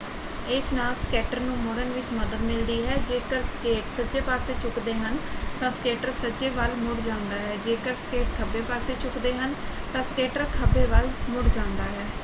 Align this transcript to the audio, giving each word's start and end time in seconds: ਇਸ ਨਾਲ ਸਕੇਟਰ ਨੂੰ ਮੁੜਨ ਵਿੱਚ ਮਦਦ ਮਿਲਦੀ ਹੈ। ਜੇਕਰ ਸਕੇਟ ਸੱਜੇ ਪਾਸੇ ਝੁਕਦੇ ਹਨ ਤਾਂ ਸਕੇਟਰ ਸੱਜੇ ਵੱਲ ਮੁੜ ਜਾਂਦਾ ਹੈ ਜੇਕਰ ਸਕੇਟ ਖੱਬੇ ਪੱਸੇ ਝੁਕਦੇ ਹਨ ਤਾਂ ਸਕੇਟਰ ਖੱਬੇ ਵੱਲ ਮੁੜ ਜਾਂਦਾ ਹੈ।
ਇਸ 0.49 0.71
ਨਾਲ 0.73 0.93
ਸਕੇਟਰ 0.97 1.39
ਨੂੰ 1.39 1.57
ਮੁੜਨ 1.57 1.89
ਵਿੱਚ 1.89 2.05
ਮਦਦ 2.11 2.41
ਮਿਲਦੀ 2.41 2.77
ਹੈ। 2.85 2.95
ਜੇਕਰ 3.07 3.41
ਸਕੇਟ 3.43 3.87
ਸੱਜੇ 3.87 4.21
ਪਾਸੇ 4.21 4.53
ਝੁਕਦੇ 4.61 4.93
ਹਨ 4.95 5.17
ਤਾਂ 5.59 5.69
ਸਕੇਟਰ 5.71 6.11
ਸੱਜੇ 6.21 6.49
ਵੱਲ 6.51 6.75
ਮੁੜ 6.77 6.99
ਜਾਂਦਾ 7.01 7.37
ਹੈ 7.37 7.55
ਜੇਕਰ 7.63 7.95
ਸਕੇਟ 7.97 8.37
ਖੱਬੇ 8.37 8.61
ਪੱਸੇ 8.69 8.95
ਝੁਕਦੇ 9.01 9.33
ਹਨ 9.35 9.53
ਤਾਂ 9.93 10.03
ਸਕੇਟਰ 10.03 10.45
ਖੱਬੇ 10.53 10.85
ਵੱਲ 10.87 11.09
ਮੁੜ 11.29 11.47
ਜਾਂਦਾ 11.49 11.83
ਹੈ। 11.91 12.05